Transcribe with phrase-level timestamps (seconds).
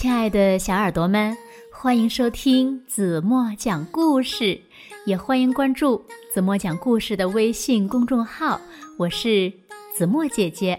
[0.00, 1.36] 亲爱的小耳朵们，
[1.72, 4.56] 欢迎收听子墨讲故事，
[5.04, 6.00] 也欢迎关注
[6.32, 8.60] 子墨讲故事的微信公众号。
[8.96, 9.52] 我是
[9.96, 10.78] 子墨姐姐，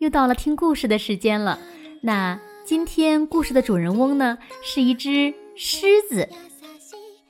[0.00, 1.58] 又到了听故事的时间了。
[2.02, 6.28] 那今天故事的主人翁呢，是一只狮子。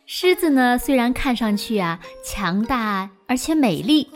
[0.07, 4.09] 狮子呢，虽然看上去啊强大而且美丽，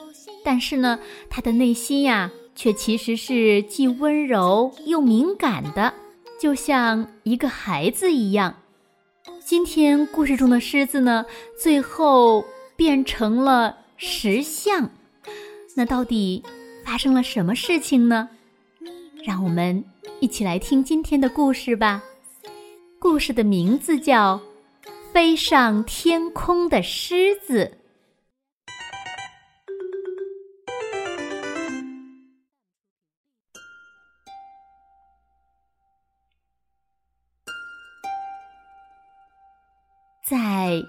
[0.45, 0.99] 但是呢，
[1.31, 5.95] 它的内心呀，却其实是既温柔又敏感的。
[6.41, 8.55] 就像一个孩子一样，
[9.45, 11.25] 今天故事中的狮子呢，
[11.59, 12.45] 最后
[12.77, 14.91] 变成了石像。
[15.75, 16.43] 那到底
[16.85, 18.29] 发生了什么事情呢？
[19.25, 19.83] 让我们
[20.21, 22.03] 一起来听今天的故事吧。
[22.99, 24.39] 故事的名字叫
[25.13, 27.73] 《飞上天空的狮子》。
[40.27, 40.83] 在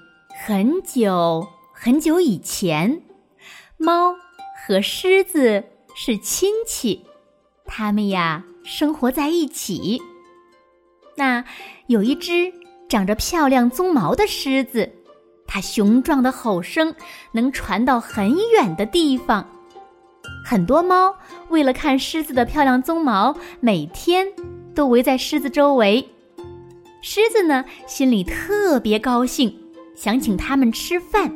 [0.45, 3.01] 很久很久以前，
[3.75, 4.15] 猫
[4.65, 5.61] 和狮子
[5.93, 7.05] 是亲戚，
[7.65, 10.01] 它们呀生活在一起。
[11.17, 11.43] 那
[11.87, 12.53] 有一只
[12.87, 14.89] 长着漂亮鬃毛的狮子，
[15.45, 16.95] 它雄壮的吼声
[17.33, 19.45] 能传到很远的地方。
[20.45, 21.13] 很多猫
[21.49, 24.25] 为了看狮子的漂亮鬃毛，每天
[24.73, 26.09] 都围在狮子周围。
[27.07, 29.55] 狮子呢，心里特别高兴，
[29.95, 31.31] 想请他们吃饭。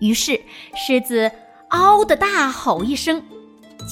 [0.00, 0.40] 于是，
[0.76, 1.28] 狮子
[1.70, 3.20] “嗷”的大吼一声，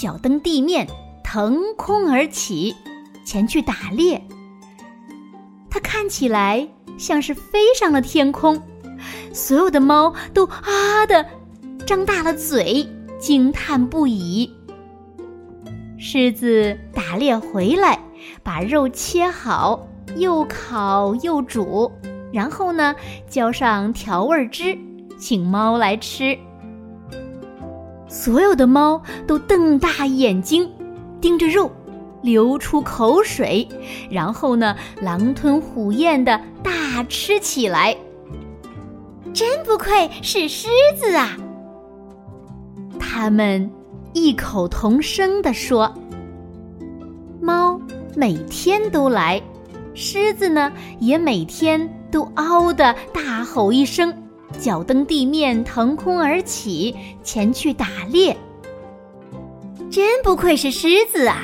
[0.00, 0.86] 脚蹬地面，
[1.24, 2.76] 腾空而起，
[3.24, 4.24] 前去打猎。
[5.68, 8.62] 它看起来像是飞上了天空，
[9.34, 11.26] 所有的猫都啊的
[11.84, 14.48] 张大了嘴，惊叹不已。
[15.98, 17.98] 狮子打猎回来，
[18.44, 19.88] 把肉切好。
[20.16, 21.90] 又烤又煮，
[22.32, 22.94] 然后呢，
[23.28, 24.76] 浇上调味汁，
[25.18, 26.36] 请猫来吃。
[28.08, 30.68] 所有的猫都瞪大眼睛，
[31.20, 31.70] 盯着肉，
[32.22, 33.68] 流出口水，
[34.10, 37.96] 然后呢，狼吞虎咽的大吃起来。
[39.32, 41.36] 真不愧是狮子啊！
[42.98, 43.70] 他们
[44.12, 45.94] 异口同声地说
[47.40, 47.80] ：“猫
[48.16, 49.40] 每天都来。”
[49.94, 54.12] 狮子呢，也每天都嗷的大吼一声，
[54.58, 58.36] 脚蹬地面，腾空而起，前去打猎。
[59.90, 61.42] 真不愧是狮子啊！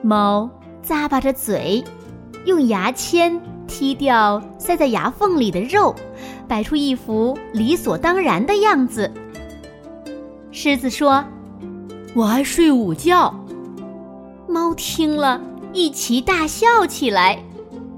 [0.00, 0.48] 猫
[0.86, 1.82] 咂巴着嘴，
[2.44, 5.94] 用牙签剔掉塞在牙缝里的肉，
[6.46, 9.12] 摆出一副理所当然的样子。
[10.52, 11.24] 狮子说
[12.14, 13.34] ：“我爱睡午觉。”
[14.48, 15.40] 猫听了。
[15.72, 17.36] 一齐大笑起来，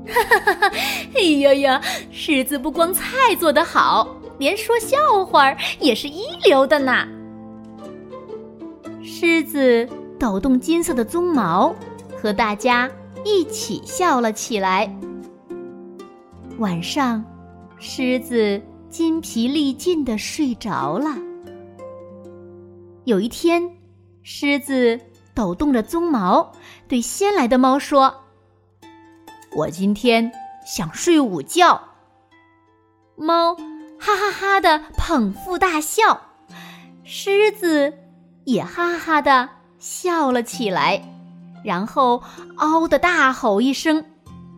[0.07, 0.73] 哈哈哈哈！
[1.15, 4.09] 哎呀呀，狮子不光菜做得好，
[4.39, 7.07] 连说笑话也是一流的呢。
[9.03, 9.89] 狮子
[10.19, 11.75] 抖动金色的鬃毛，
[12.21, 12.91] 和大家
[13.25, 14.93] 一起笑了起来。
[16.59, 17.25] 晚上，
[17.79, 21.17] 狮子筋疲力尽的睡着了。
[23.05, 23.63] 有一天，
[24.23, 25.01] 狮子。
[25.41, 26.53] 抖动着鬃毛，
[26.87, 28.25] 对先来的猫说
[29.57, 30.31] ：“我今天
[30.67, 31.81] 想睡午觉。”
[33.17, 33.55] 猫
[33.99, 36.21] 哈哈哈的捧腹大笑，
[37.05, 37.95] 狮子
[38.45, 41.03] 也哈哈的笑了起来，
[41.65, 42.23] 然后
[42.57, 44.05] 嗷的大吼一声，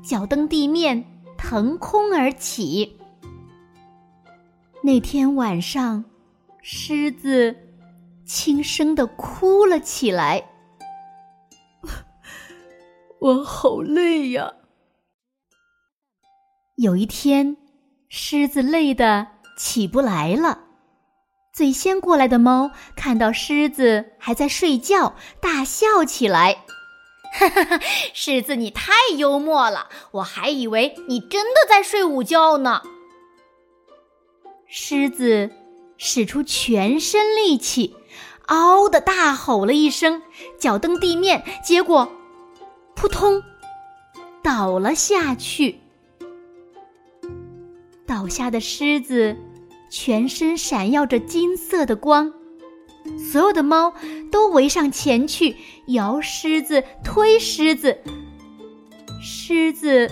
[0.03, 1.05] 脚蹬地面，
[1.39, 2.99] 腾空而起。
[4.83, 6.05] 那天晚上，
[6.61, 7.57] 狮子
[8.25, 10.49] 轻声的哭了起来。
[13.23, 14.53] 我好累呀！
[16.75, 17.57] 有一天，
[18.09, 20.59] 狮子累得起不来了。
[21.53, 26.65] 最先过来的猫看到狮子还在睡觉，大笑起来
[27.39, 27.81] ：“哈哈哈！
[28.13, 32.83] 狮子，你太幽默了，我还以为你真的在睡午觉呢。”
[34.67, 35.49] 狮子
[35.97, 37.95] 使出全身力气，
[38.49, 40.23] 嗷的大吼了一声，
[40.59, 42.11] 脚蹬地面，结果。
[42.95, 43.43] 扑通，
[44.43, 45.79] 倒了下去。
[48.07, 49.37] 倒下的狮子
[49.91, 52.33] 全身闪耀着金色的光，
[53.19, 53.95] 所有的猫
[54.31, 55.57] 都围上前去
[55.87, 57.99] 摇狮子、推狮子。
[59.21, 60.11] 狮子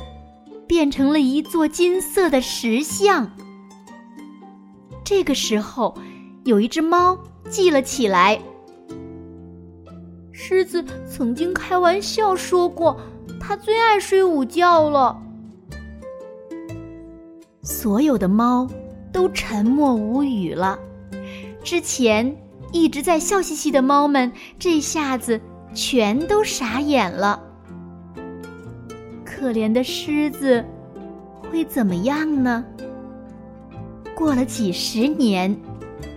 [0.66, 3.36] 变成了一座金色的石像。
[5.04, 5.96] 这个时候，
[6.44, 7.18] 有一只猫
[7.48, 8.40] 记了起来。
[10.42, 12.98] 狮子曾经开玩笑说过
[13.38, 15.20] ：“它最爱睡午觉了。
[17.62, 18.66] 所有的猫
[19.12, 20.78] 都沉默无语了。
[21.62, 22.34] 之前
[22.72, 25.38] 一直在笑嘻嘻的猫们，这下子
[25.74, 27.38] 全都傻眼了。
[29.22, 30.64] 可怜的狮子
[31.50, 32.64] 会怎么样呢？
[34.14, 35.54] 过了几十年，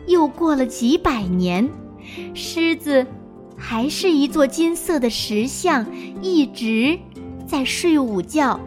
[0.08, 1.70] 又过了几百年，
[2.34, 3.06] 狮子
[3.58, 5.86] 还是一座金色的石像，
[6.22, 6.98] 一直
[7.48, 8.60] 在睡午觉。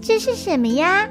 [0.00, 1.08] 这是什么呀？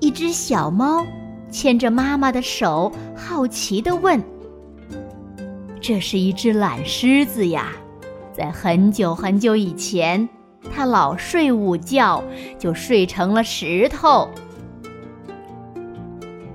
[0.00, 1.06] 一只小猫
[1.50, 4.22] 牵着妈妈的手，好奇的问
[5.80, 7.72] ：“这是一只懒狮子呀，
[8.32, 10.26] 在很久很久以前，
[10.74, 12.24] 它老睡午觉，
[12.58, 14.28] 就睡成了石头。”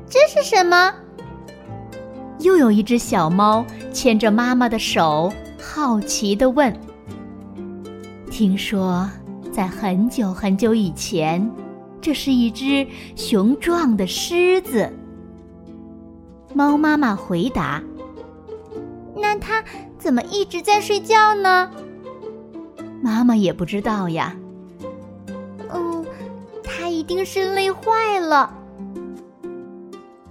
[0.09, 0.93] 这是什么？
[2.45, 6.71] 又有一只小猫牵着妈妈的手，好奇的问
[8.29, 9.09] ：“听说？”
[9.51, 11.49] 在很久很久以前，
[11.99, 14.91] 这是一只雄壮的狮子。
[16.53, 17.81] 猫妈妈回答
[19.17, 19.63] ：“那它
[19.97, 21.71] 怎么一直在睡觉呢？”
[23.01, 24.35] 妈妈也不知道呀。
[25.71, 26.05] 嗯，
[26.63, 28.53] 它一定是累坏了。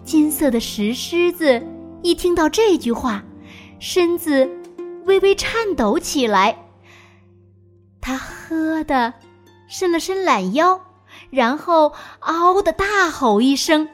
[0.04, 1.60] 金色的石狮子
[2.04, 3.24] 一听到这句话，
[3.80, 4.46] 身子
[5.06, 6.66] 微微颤抖起来。
[7.98, 9.14] 他呵的
[9.66, 10.82] 伸了伸懒腰，
[11.30, 13.88] 然后嗷的大吼一声。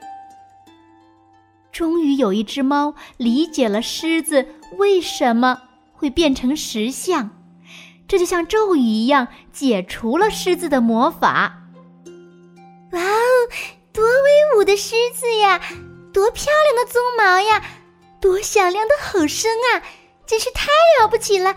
[1.71, 4.45] 终于有一只猫理解了狮子
[4.77, 5.63] 为什么
[5.93, 7.31] 会变成石像，
[8.09, 11.63] 这就像咒语一样解除了狮子的魔法。
[12.91, 13.49] 哇哦，
[13.93, 15.61] 多威武的狮子呀！
[16.13, 17.63] 多漂亮的鬃毛呀！
[18.21, 19.83] 多响亮的吼声啊！
[20.27, 20.69] 真是太
[21.01, 21.53] 了不起了！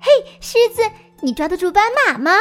[0.00, 0.82] 嘿，狮子。
[1.20, 2.32] 你抓得住斑马吗？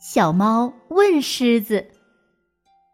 [0.00, 1.90] 小猫问狮子。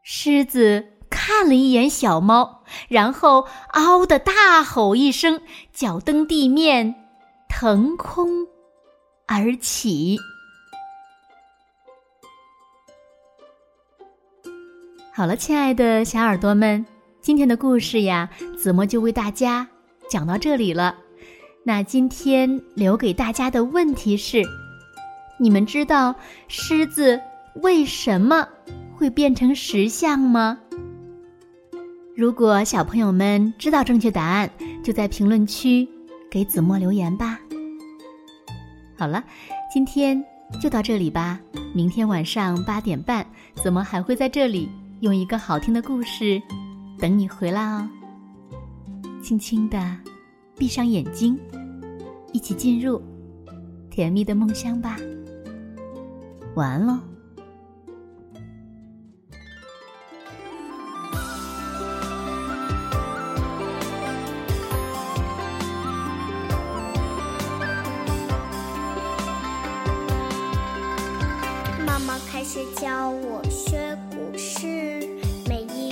[0.03, 5.41] 狮子看了一眼小猫，然后嗷的大吼一声，
[5.73, 6.95] 脚蹬地面，
[7.49, 8.47] 腾空
[9.27, 10.19] 而起。
[15.15, 16.85] 好了，亲爱的小耳朵们，
[17.25, 19.67] 今天的故事呀，子墨就为大家
[20.11, 20.95] 讲到这里了。
[21.63, 24.43] 那今天留给大家的问题是：
[25.39, 26.15] 你们知道
[26.49, 27.19] 狮子
[27.63, 28.47] 为什么
[28.95, 30.59] 会变成石像吗？
[32.15, 34.51] 如果小朋友们知道正确答案，
[34.83, 35.89] 就在评论区
[36.31, 37.41] 给子墨留言吧。
[38.99, 39.25] 好了，
[39.73, 40.23] 今天
[40.61, 41.41] 就到这里吧。
[41.75, 44.69] 明天晚上八点半，子墨还会在这里
[45.01, 46.43] 用一个好听的故事
[47.05, 47.87] 等你回来哦。
[49.23, 49.79] 轻轻的。
[50.57, 51.39] 闭上眼睛，
[52.33, 52.99] 一起进入
[53.91, 54.97] 甜蜜的梦乡吧。
[56.55, 56.99] 晚安喽。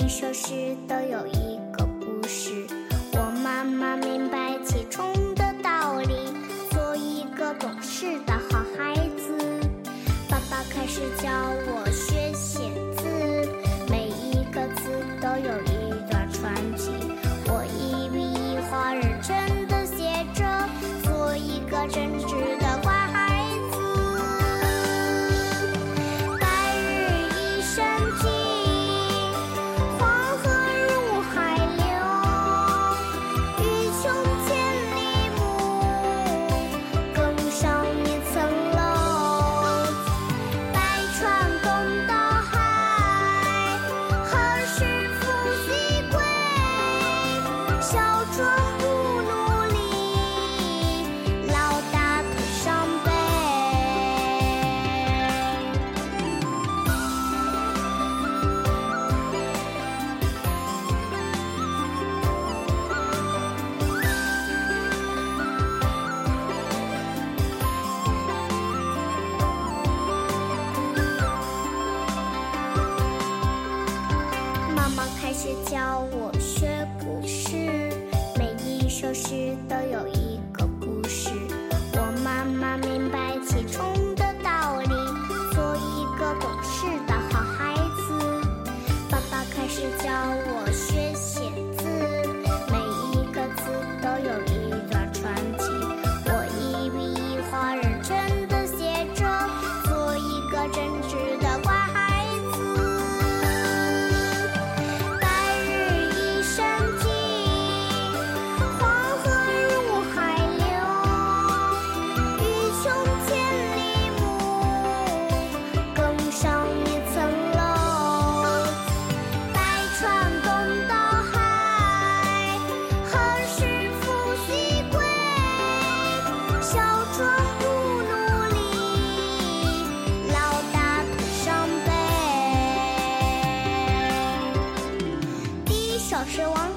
[0.03, 2.67] 一首诗都有一个故事。
[3.13, 6.13] 我慢慢明白其中的道理，
[6.71, 9.33] 做一个懂事的好孩子。
[10.29, 11.31] 爸爸开始教
[11.67, 13.07] 我学写字，
[13.89, 14.91] 每一个字
[15.21, 16.91] 都有一段传奇。
[17.47, 20.43] 我一笔一画认真的写着，
[21.05, 22.42] 做一个真挚。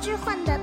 [0.01, 0.56] 置换的